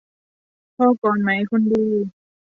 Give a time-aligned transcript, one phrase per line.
[0.75, 1.85] พอก่อนไหมคนดี